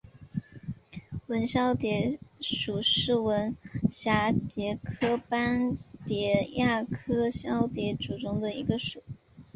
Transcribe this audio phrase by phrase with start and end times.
[1.27, 3.53] 纹绡蝶属是蛱
[4.51, 5.77] 蝶科斑
[6.07, 9.03] 蝶亚科绡蝶族中的一个属。